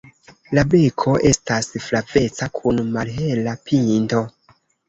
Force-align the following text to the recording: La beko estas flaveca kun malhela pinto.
La 0.57 0.61
beko 0.71 1.13
estas 1.33 1.69
flaveca 1.89 2.49
kun 2.57 2.81
malhela 2.97 3.57
pinto. 3.69 4.27